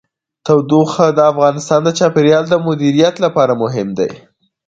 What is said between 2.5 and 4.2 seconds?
مدیریت لپاره مهم دي.